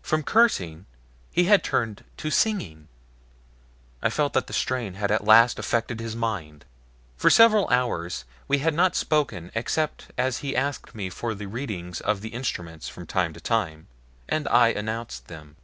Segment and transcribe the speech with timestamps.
[0.00, 0.86] From cursing
[1.30, 2.88] he had turned to singing
[4.02, 6.64] I felt that the strain had at last affected his mind.
[7.18, 12.00] For several hours we had not spoken except as he asked me for the readings
[12.00, 13.88] of the instruments from time to time,
[14.26, 15.56] and I announced them.